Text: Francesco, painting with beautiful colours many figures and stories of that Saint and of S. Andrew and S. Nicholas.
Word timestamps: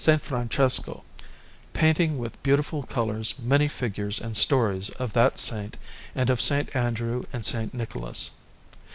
Francesco, 0.01 1.03
painting 1.73 2.17
with 2.17 2.41
beautiful 2.41 2.81
colours 2.81 3.35
many 3.37 3.67
figures 3.67 4.19
and 4.19 4.35
stories 4.35 4.89
of 4.89 5.13
that 5.13 5.37
Saint 5.37 5.77
and 6.15 6.31
of 6.31 6.39
S. 6.39 6.49
Andrew 6.73 7.27
and 7.31 7.47
S. 7.47 7.69
Nicholas. 7.71 8.31